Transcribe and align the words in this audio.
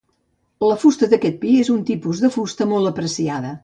La 0.67 0.77
fusta 0.85 1.11
d'aquest 1.13 1.39
pi, 1.45 1.53
és 1.67 1.71
un 1.77 1.87
tipus 1.93 2.25
de 2.25 2.35
fusta 2.39 2.73
molt 2.75 2.95
apreciada. 2.95 3.59